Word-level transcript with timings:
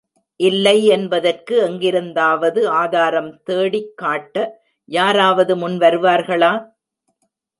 இல்லை 0.39 0.85
என்பதற்கு 0.87 1.55
எங்கிருந்தாவது 1.61 2.69
ஆதாரம் 2.69 3.29
தேடிக்காட்ட, 3.49 4.35
யாராவது 4.89 5.55
முன் 5.55 5.77
வருவார்களா? 5.77 6.53